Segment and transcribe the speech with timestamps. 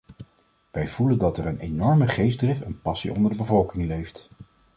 [0.71, 4.29] Wij voelen dat er een enorme geestdrift en passie onder de bevolking leeft.